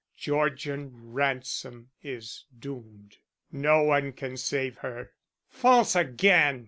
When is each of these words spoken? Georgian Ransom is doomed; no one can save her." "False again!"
Georgian 0.17 0.89
Ransom 1.13 1.91
is 2.01 2.45
doomed; 2.59 3.17
no 3.51 3.83
one 3.83 4.13
can 4.13 4.35
save 4.35 4.77
her." 4.79 5.11
"False 5.47 5.95
again!" 5.95 6.59